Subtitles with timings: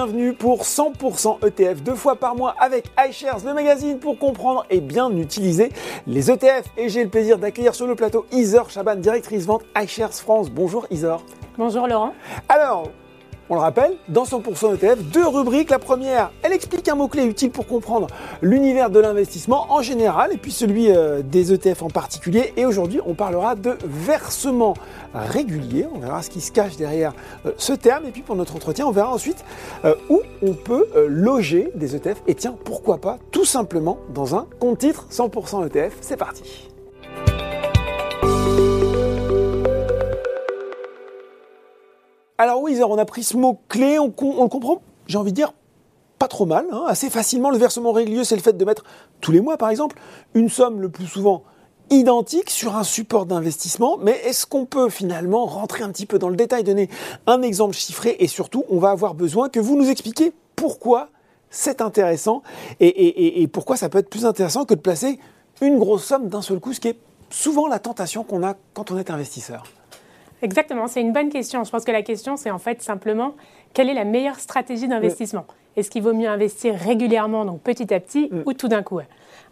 [0.00, 4.80] bienvenue pour 100% ETF deux fois par mois avec iShares, le magazine pour comprendre et
[4.80, 5.70] bien utiliser
[6.06, 6.64] les ETF.
[6.78, 10.48] Et j'ai le plaisir d'accueillir sur le plateau Isor Chaban, directrice vente iShares France.
[10.50, 11.22] Bonjour Isor.
[11.58, 12.14] Bonjour Laurent.
[12.48, 12.88] Alors,
[13.50, 15.70] on le rappelle, dans 100% ETF, deux rubriques.
[15.70, 18.06] La première, elle explique un mot-clé utile pour comprendre
[18.42, 22.54] l'univers de l'investissement en général et puis celui euh, des ETF en particulier.
[22.56, 24.74] Et aujourd'hui, on parlera de versement
[25.12, 25.88] régulier.
[25.92, 27.12] On verra ce qui se cache derrière
[27.44, 28.06] euh, ce terme.
[28.06, 29.44] Et puis pour notre entretien, on verra ensuite
[29.84, 32.22] euh, où on peut loger des ETF.
[32.28, 35.96] Et tiens, pourquoi pas tout simplement dans un compte titre 100% ETF.
[36.00, 36.69] C'est parti.
[42.40, 45.52] Alors oui, on a pris ce mot-clé, on, le comprend, j'ai envie de dire,
[46.18, 46.84] pas trop mal, hein.
[46.86, 47.50] assez facilement.
[47.50, 48.82] Le versement régulier, c'est le fait de mettre
[49.20, 49.98] tous les mois, par exemple,
[50.32, 51.42] une somme le plus souvent
[51.90, 53.98] identique sur un support d'investissement.
[53.98, 56.88] Mais est-ce qu'on peut finalement rentrer un petit peu dans le détail, donner
[57.26, 61.10] un exemple chiffré et surtout, on va avoir besoin que vous nous expliquiez pourquoi
[61.50, 62.42] c'est intéressant
[62.80, 65.20] et, et, pourquoi ça peut être plus intéressant que de placer
[65.60, 68.90] une grosse somme d'un seul coup, ce qui est souvent la tentation qu'on a quand
[68.92, 69.64] on est investisseur.
[70.42, 71.64] Exactement, c'est une bonne question.
[71.64, 73.34] Je pense que la question, c'est en fait simplement
[73.74, 75.46] quelle est la meilleure stratégie d'investissement?
[75.76, 79.00] Est-ce qu'il vaut mieux investir régulièrement, donc petit à petit, ou tout d'un coup?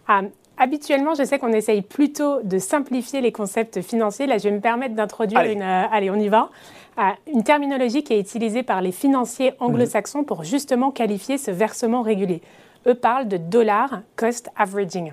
[0.08, 0.22] Ah,
[0.60, 4.26] Habituellement, je sais qu'on essaye plutôt de simplifier les concepts financiers.
[4.26, 5.62] Là, je vais me permettre d'introduire une.
[5.62, 6.50] Euh, allez, on y va.
[6.96, 12.02] Ah, une terminologie qui est utilisée par les financiers anglo-saxons pour justement qualifier ce versement
[12.02, 12.42] régulier.
[12.88, 15.12] Eux parlent de dollar cost averaging.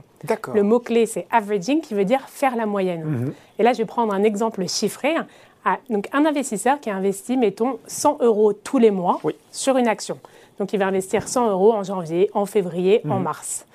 [0.55, 3.03] Le mot-clé, c'est averaging, qui veut dire faire la moyenne.
[3.03, 3.59] Mm-hmm.
[3.59, 5.13] Et là, je vais prendre un exemple chiffré.
[5.67, 9.19] Ah, donc un investisseur qui investit, mettons, 100 euros tous les mois
[9.52, 10.19] sur une action.
[10.59, 13.23] Donc il va investir 100 euros en janvier, en février, en mhm.
[13.23, 13.66] mars.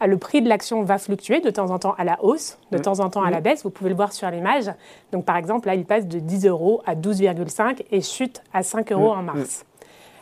[0.00, 2.78] Ah, le prix de l'action va fluctuer de temps en temps à la hausse, de
[2.78, 2.82] mhm.
[2.82, 3.44] temps en temps à la mhm.
[3.44, 3.62] baisse.
[3.62, 4.70] Vous pouvez le voir sur l'image.
[5.12, 8.90] Donc par exemple, là, il passe de 10 euros à 12,5 et chute à 5
[8.90, 9.64] euros en mars.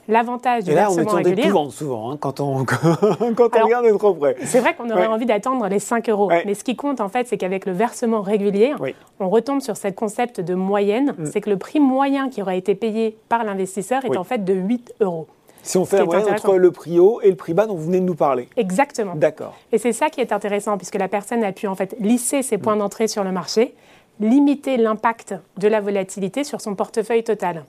[0.09, 2.65] L'avantage du et là, versement on est souvent hein, quand on,
[3.37, 4.37] quand on regarde de trop près.
[4.45, 6.31] C'est vrai qu'on aurait envie d'attendre les 5 euros.
[6.45, 8.75] Mais ce qui compte, en fait, c'est qu'avec le versement régulier,
[9.21, 11.15] on retombe sur ce concept de moyenne.
[11.17, 11.27] Mm.
[11.27, 14.55] C'est que le prix moyen qui aurait été payé par l'investisseur est en fait de
[14.55, 15.27] 8 euros.
[15.63, 17.87] Si on fait la moyenne entre le prix haut et le prix bas dont vous
[17.87, 18.49] venez de nous parler.
[18.59, 19.15] Exactement.
[19.15, 19.55] D'accord.
[19.73, 22.59] Et c'est ça qui est intéressant, puisque la personne a pu en fait lisser ses
[22.59, 22.81] points mm.
[22.81, 23.75] d'entrée sur le marché,
[24.21, 27.65] limiter l'impact de la volatilité sur son portefeuille total.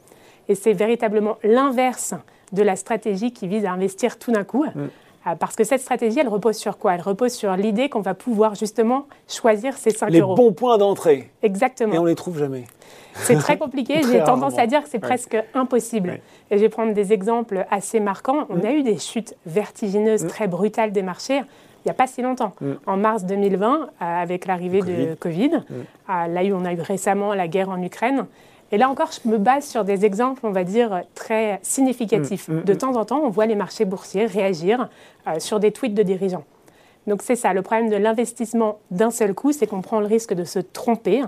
[0.49, 2.13] Et c'est véritablement l'inverse
[2.51, 4.65] de la stratégie qui vise à investir tout d'un coup.
[4.65, 4.87] Mm.
[5.27, 6.93] Euh, parce que cette stratégie, elle repose sur quoi?
[6.93, 10.35] Elle repose sur l'idée qu'on va pouvoir justement choisir ces 5 euros.
[10.35, 11.31] Les bons points d'entrée.
[11.41, 11.93] Exactement.
[11.93, 12.65] Et on les trouve jamais.
[13.15, 14.01] C'est très compliqué.
[14.11, 16.19] J'ai tendance à dire que c'est presque impossible.
[16.51, 18.45] Et je vais prendre des exemples assez marquants.
[18.49, 18.65] On mm.
[18.65, 20.27] a eu des chutes vertigineuses, mm.
[20.27, 21.41] très brutales des marchés
[21.85, 22.53] il n'y a pas si longtemps.
[22.87, 27.35] En mars 2020, euh, avec l'arrivée de Covid, euh, là où on a eu récemment
[27.35, 28.25] la guerre en Ukraine,
[28.71, 32.47] et là encore, je me base sur des exemples, on va dire, très significatifs.
[32.47, 32.77] Mm, mm, de mm.
[32.77, 34.89] temps en temps, on voit les marchés boursiers réagir
[35.27, 36.43] euh, sur des tweets de dirigeants.
[37.07, 40.33] Donc c'est ça, le problème de l'investissement d'un seul coup, c'est qu'on prend le risque
[40.33, 41.21] de se tromper.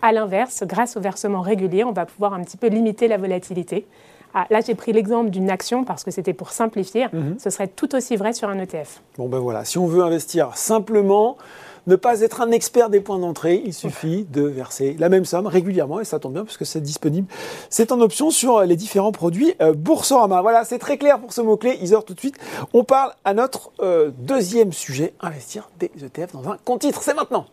[0.00, 3.84] À l'inverse, grâce au versement régulier, on va pouvoir un petit peu limiter la volatilité.
[4.32, 7.06] Ah, là, j'ai pris l'exemple d'une action parce que c'était pour simplifier.
[7.06, 7.38] Mm-hmm.
[7.38, 9.00] Ce serait tout aussi vrai sur un ETF.
[9.16, 11.36] Bon ben voilà, si on veut investir simplement,
[11.86, 15.46] ne pas être un expert des points d'entrée, il suffit de verser la même somme
[15.46, 17.28] régulièrement et ça tombe bien puisque c'est disponible.
[17.70, 20.42] C'est en option sur les différents produits euh, Boursorama.
[20.42, 21.78] Voilà, c'est très clair pour ce mot-clé.
[21.82, 22.36] Isor, tout de suite,
[22.72, 27.02] on parle à notre euh, deuxième sujet, investir des ETF dans un compte titre.
[27.02, 27.46] C'est maintenant.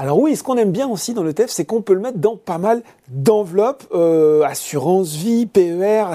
[0.00, 2.34] Alors oui, ce qu'on aime bien aussi dans l'ETF, c'est qu'on peut le mettre dans
[2.34, 6.06] pas mal d'enveloppes, euh, assurance vie, PER,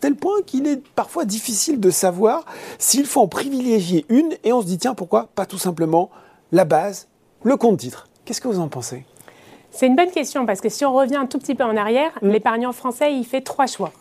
[0.00, 2.46] tel point qu'il est parfois difficile de savoir
[2.78, 6.08] s'il faut en privilégier une et on se dit tiens pourquoi pas tout simplement
[6.50, 7.08] la base,
[7.42, 8.08] le compte titre.
[8.24, 9.04] Qu'est-ce que vous en pensez?
[9.70, 12.12] C'est une bonne question parce que si on revient un tout petit peu en arrière,
[12.22, 12.28] mm.
[12.30, 13.92] l'épargnant français il fait trois choix.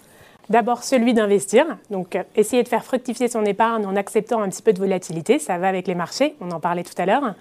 [0.50, 4.62] D'abord celui d'investir, donc euh, essayer de faire fructifier son épargne en acceptant un petit
[4.62, 7.36] peu de volatilité, ça va avec les marchés, on en parlait tout à l'heure.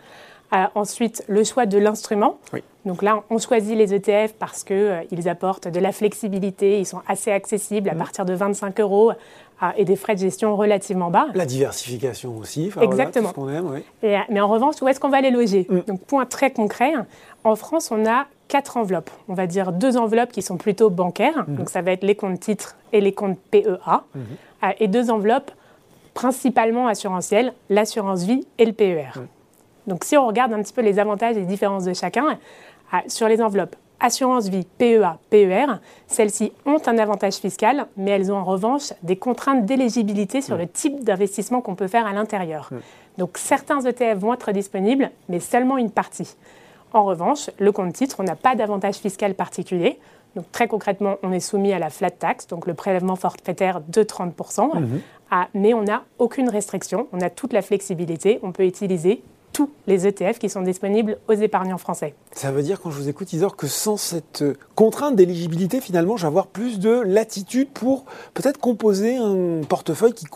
[0.54, 2.38] Euh, ensuite, le choix de l'instrument.
[2.86, 7.02] Donc là, on choisit les ETF parce qu'ils euh, apportent de la flexibilité, ils sont
[7.06, 7.98] assez accessibles à mm.
[7.98, 11.26] partir de 25 euros euh, et des frais de gestion relativement bas.
[11.34, 12.70] La diversification aussi.
[12.80, 13.30] Exactement.
[13.36, 13.58] Voilà,
[14.02, 15.80] aime, mais en revanche, où est-ce qu'on va les loger mm.
[15.86, 16.94] Donc, point très concret,
[17.44, 19.10] en France, on a quatre enveloppes.
[19.28, 21.56] On va dire deux enveloppes qui sont plutôt bancaires, mm.
[21.56, 24.02] donc ça va être les comptes titres et les comptes PEA,
[24.80, 25.50] et deux enveloppes
[26.14, 29.10] principalement assurantielles, l'assurance vie et le PER.
[29.88, 32.38] Donc si on regarde un petit peu les avantages et les différences de chacun,
[32.92, 35.66] ah, sur les enveloppes assurance vie, PEA, PER,
[36.06, 40.68] celles-ci ont un avantage fiscal, mais elles ont en revanche des contraintes d'éligibilité sur le
[40.68, 42.70] type d'investissement qu'on peut faire à l'intérieur.
[43.16, 46.36] Donc certains ETF vont être disponibles, mais seulement une partie.
[46.92, 49.98] En revanche, le compte titre, on n'a pas d'avantage fiscal particulier.
[50.36, 54.02] Donc très concrètement, on est soumis à la flat tax, donc le prélèvement forfaitaire de
[54.02, 55.00] 30%, mhm.
[55.54, 59.22] mais on n'a aucune restriction, on a toute la flexibilité, on peut utiliser
[59.58, 62.14] tous les ETF qui sont disponibles aux épargnants français.
[62.30, 64.44] Ça veut dire, quand je vous écoute, Isor, que sans cette
[64.76, 70.26] contrainte d'éligibilité, finalement, je vais avoir plus de latitude pour peut-être composer un portefeuille qui,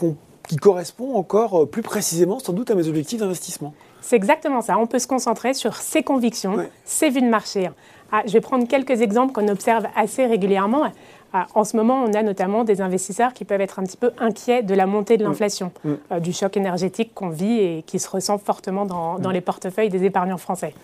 [0.49, 3.75] qui correspond encore plus précisément, sans doute, à mes objectifs d'investissement.
[4.01, 4.77] C'est exactement ça.
[4.77, 7.71] On peut se concentrer sur ses convictions, ses vues de marché.
[8.11, 10.91] Ah, je vais prendre quelques exemples qu'on observe assez régulièrement.
[11.33, 14.13] Ah, en ce moment, on a notamment des investisseurs qui peuvent être un petit peu
[14.19, 15.29] inquiets de la montée de mm.
[15.29, 15.93] l'inflation, mm.
[16.13, 19.33] Euh, du choc énergétique qu'on vit et qui se ressent fortement dans, mm.
[19.33, 20.75] les portefeuilles des épargnants français.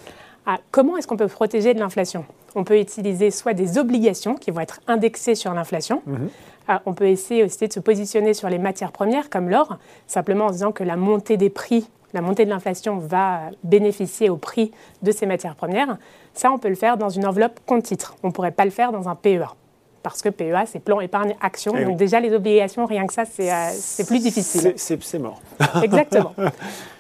[0.46, 2.24] Ah, comment est-ce qu'on peut protéger de l'inflation?
[2.54, 6.02] On peut utiliser soit des obligations qui vont être indexées sur l'inflation.
[6.08, 6.80] Mm-hmm.
[6.86, 10.50] on peut essayer aussi de se positionner sur les matières premières comme l'or, simplement en
[10.50, 14.72] disant que la montée des prix la montée de l'inflation va bénéficier au prix
[15.02, 15.98] de ces matières premières.
[16.32, 18.16] Ça, on peut le faire dans une enveloppe compte titre.
[18.22, 19.54] On ne pourrait pas le faire dans un PEA.
[20.02, 21.74] Parce que PEA, c'est plan épargne action.
[21.76, 24.74] Eh donc déjà, les obligations, rien que ça, c'est euh, plus difficile.
[24.76, 25.40] C'est mort.
[25.82, 26.32] Exactement.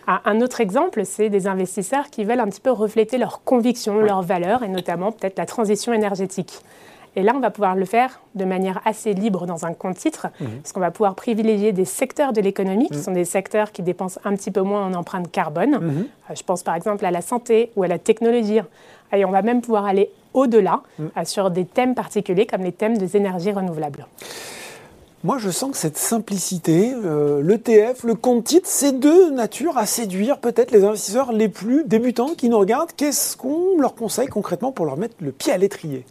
[0.06, 4.00] Ah, un autre exemple, c'est des investisseurs qui veulent un petit peu refléter leurs convictions,
[4.00, 6.62] leurs valeurs, et notamment peut-être la transition énergétique.
[7.16, 10.28] Et là, on va pouvoir le faire de manière assez libre dans un compte titre,
[10.40, 10.60] mhm.
[10.62, 13.02] parce qu'on va pouvoir privilégier des secteurs de l'économie, qui mhm.
[13.02, 15.78] sont des secteurs qui dépensent un petit peu moins en empreinte carbone.
[15.80, 16.06] Mhm.
[16.30, 18.60] Euh, je pense par exemple à la santé ou à la technologie.
[19.12, 22.98] Et on va même pouvoir aller au-delà euh, sur des thèmes particuliers, comme les thèmes
[22.98, 24.06] des énergies renouvelables.
[25.24, 29.84] Moi, je sens que cette simplicité, euh, l'ETF, le compte titre, c'est de nature à
[29.84, 32.92] séduire peut-être les investisseurs les plus débutants qui nous regardent.
[32.96, 36.04] Qu'est-ce qu'on leur conseille concrètement pour leur mettre le pied à l'étrier?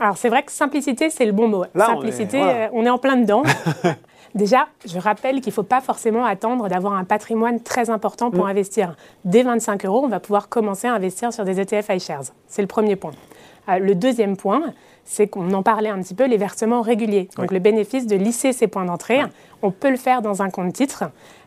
[0.00, 1.64] Alors c'est vrai que simplicité, c'est le bon mot.
[1.76, 3.42] simplicité, euh, on est, en plein dedans.
[4.34, 8.44] Déjà, je rappelle qu'il ne faut pas forcément attendre d'avoir un patrimoine très important pour
[8.44, 8.50] mm.
[8.50, 8.96] investir.
[9.24, 12.32] Dès 25 euros, on va pouvoir commencer à investir sur des ETF iShares.
[12.48, 13.12] C'est le premier point.
[13.68, 14.72] Euh, le deuxième point,
[15.04, 17.28] c'est qu'on en parlait un petit peu, les versements réguliers.
[17.36, 19.20] Donc le bénéfice de lisser ses points d'entrée,
[19.62, 21.04] on peut le faire dans un compte titre.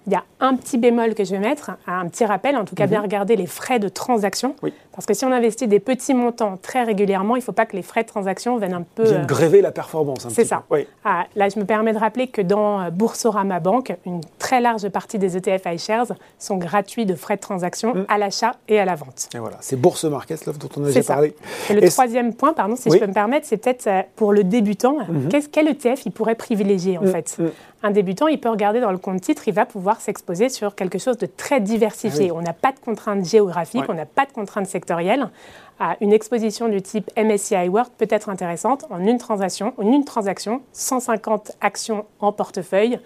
[0.07, 2.75] Il y a un petit bémol que je vais mettre, un petit rappel, en tout
[2.75, 3.06] cas bien mhm.
[3.06, 4.56] regarder les frais de transaction.
[4.91, 7.75] Parce que si on investit des petits montants très régulièrement, il ne faut pas que
[7.75, 9.03] les frais de transaction viennent un peu...
[9.03, 10.27] Viennent euh, gréver la performance.
[10.29, 10.63] C'est ça.
[11.03, 14.88] Ah, là, je me permets de rappeler que dans euh, Boursorama Bank, une très large
[14.89, 18.06] partie des ETF iShares sont gratuits de frais de transaction mm.
[18.07, 19.27] à l'achat et à la vente.
[19.33, 21.35] Et voilà, c'est Bourse Market, dont on a déjà parlé.
[21.69, 24.44] Et le troisième point, pardon, si je peux me permettre, c'est peut-être euh, pour le
[24.44, 25.29] débutant, mhm.
[25.51, 27.38] quel ETF il pourrait privilégier en fait?
[27.83, 31.00] Un débutant, il peut regarder dans le compte titre, il va pouvoir s'exposer sur quelque
[31.00, 32.30] chose de très diversifié.
[32.30, 35.30] Ah on n'a pas de contraintes géographiques, on n'a pas de contraintes sectorielles.
[36.02, 40.62] une exposition du type MSCI World peut être intéressante en une transaction, en une transaction
[40.72, 43.00] 150 actions en portefeuille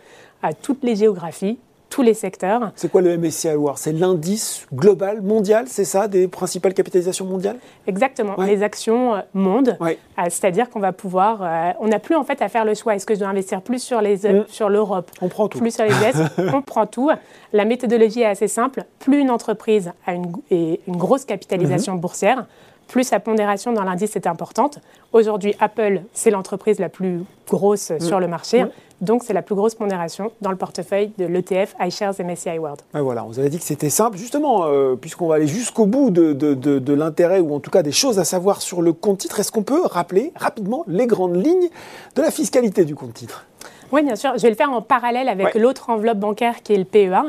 [0.44, 1.57] à toutes les géographies,
[1.89, 2.71] tous les secteurs.
[2.75, 7.57] C'est quoi le MSCI World C'est l'indice global mondial, c'est ça, des principales capitalisations mondiales?
[7.88, 9.77] Exactement, les actions euh, monde.
[9.81, 9.94] Euh,
[10.30, 12.95] c'est-à-dire qu'on va pouvoir, euh, on n'a plus en fait à faire le choix.
[12.95, 14.45] Est-ce que je dois investir plus sur les mm.
[14.47, 15.09] sur l'Europe?
[15.21, 15.59] On prend tout.
[15.59, 17.09] Plus sur les US On prend tout.
[17.53, 18.83] La méthodologie est assez simple.
[19.00, 22.00] Plus une entreprise a une, une grosse capitalisation mm-hmm.
[22.00, 22.45] boursière,
[22.89, 24.80] plus sa pondération dans l'indice est importante.
[25.13, 27.99] Aujourd'hui, Apple, c'est l'entreprise la plus grosse mm.
[28.02, 28.64] sur le marché.
[28.64, 28.69] Mm.
[29.02, 32.81] Donc, c'est la plus grosse pondération dans le portefeuille de l'ETF iShares MSCI World.
[32.94, 34.18] voilà, on vous avait dit que c'était simple.
[34.18, 37.94] Justement, euh, puisqu'on va aller jusqu'au bout de, de l'intérêt ou en tout cas des
[37.94, 41.69] choses à savoir sur le compte titre, est-ce qu'on peut rappeler rapidement les grandes lignes
[42.16, 43.45] de la fiscalité du compte titre?
[43.92, 44.34] Oui, bien sûr.
[44.38, 47.24] Je vais le faire en parallèle avec l'autre enveloppe bancaire qui est le PEA.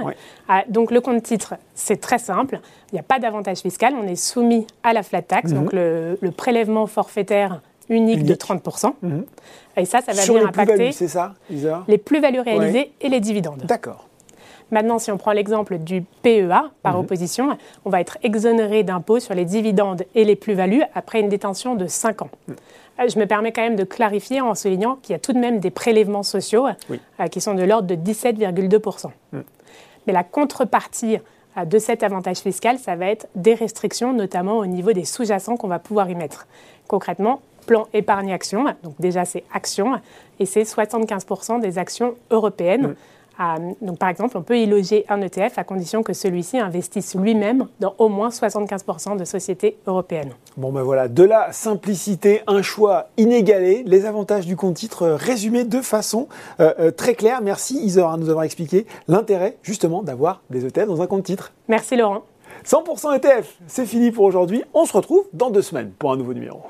[0.49, 2.61] Ah, donc le compte titre, c'est très simple.
[2.93, 3.95] Il n'y a pas d'avantage fiscal.
[4.01, 6.17] On est soumis à la flat tax, donc mhm.
[6.21, 8.93] le, prélèvement forfaitaire unique, de 30%.
[9.03, 9.25] Mhm.
[9.77, 11.35] Et ça, ça va Sur venir les impacter c'est ça,
[11.89, 13.63] les plus-values réalisées et les dividendes.
[13.65, 14.10] D'accord.
[14.71, 17.01] Maintenant, si on prend l'exemple du PEA, par mhm.
[17.01, 21.75] opposition, on va être exonéré d'impôts sur les dividendes et les plus-values après une détention
[21.75, 22.31] de 5 ans.
[23.01, 25.39] Euh, je me permets quand même de clarifier en soulignant qu'il y a tout de
[25.39, 29.11] même des prélèvements sociaux euh, qui sont de l'ordre de 17,2%.
[29.33, 29.39] Mm.
[30.07, 31.19] Mais la contrepartie
[31.57, 35.57] euh, de cet avantage fiscal, ça va être des restrictions, notamment au niveau des sous-jacents
[35.57, 36.47] qu'on va pouvoir y mettre.
[36.89, 40.01] Concrètement, plan épargne-action, donc déjà c'est action,
[40.39, 42.89] et c'est 75% des actions européennes.
[42.89, 42.95] Mm.
[43.41, 47.15] Euh, donc, par exemple, on peut y loger un ETF à condition que celui-ci investisse
[47.15, 50.33] lui-même dans au moins 75% de sociétés européennes.
[50.57, 55.65] Bon, ben voilà, de la simplicité, un choix inégalé, les avantages du compte titre résumés
[55.65, 56.29] de façon
[56.61, 57.41] euh, euh, très claire.
[57.43, 61.53] Merci Isor à nous avoir expliqué l'intérêt justement d'avoir des ETF dans un compte titre.
[61.69, 62.23] Merci Laurent.
[62.67, 64.65] 100% ETF, c'est fini pour aujourd'hui.
[64.75, 66.61] On se retrouve dans deux semaines pour un nouveau numéro.